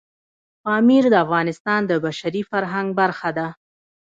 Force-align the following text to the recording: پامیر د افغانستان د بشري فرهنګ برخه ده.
پامیر 0.63 1.03
د 1.09 1.15
افغانستان 1.25 1.81
د 1.87 1.91
بشري 2.05 2.41
فرهنګ 2.51 2.87
برخه 2.99 3.29
ده. 3.37 3.47